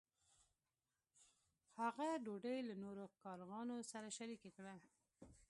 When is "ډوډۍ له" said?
2.25-2.75